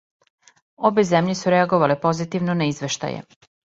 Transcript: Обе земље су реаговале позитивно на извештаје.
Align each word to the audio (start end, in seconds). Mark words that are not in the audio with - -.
Обе 0.89 1.03
земље 1.09 1.35
су 1.41 1.53
реаговале 1.55 1.99
позитивно 2.07 2.57
на 2.63 2.69
извештаје. 2.73 3.21